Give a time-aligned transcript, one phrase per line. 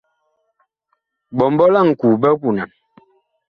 [1.37, 2.69] Ɓɔmbɔ la ŋku big punan.